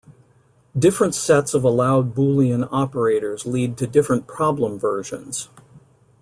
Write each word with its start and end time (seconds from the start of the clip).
Different 0.75 1.13
sets 1.13 1.53
of 1.53 1.63
allowed 1.63 2.15
boolean 2.15 2.67
operators 2.71 3.45
lead 3.45 3.77
to 3.77 3.85
different 3.85 4.25
problem 4.25 4.79
versions. 4.79 5.49